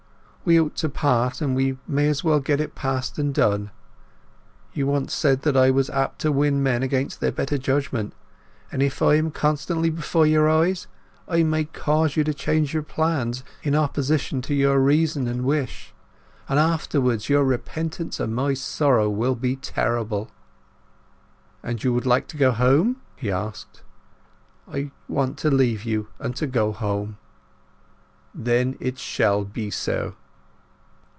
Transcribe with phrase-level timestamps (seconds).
[0.43, 3.69] We ought to part, and we may as well get it past and done.
[4.73, 8.15] You once said that I was apt to win men against their better judgement;
[8.71, 10.87] and if I am constantly before your eyes
[11.27, 15.93] I may cause you to change your plans in opposition to your reason and wish;
[16.49, 20.31] and afterwards your repentance and my sorrow will be terrible."
[21.61, 23.83] "And you would like to go home?" he asked.
[24.67, 27.19] "I want to leave you, and go home."
[28.33, 30.15] "Then it shall be so."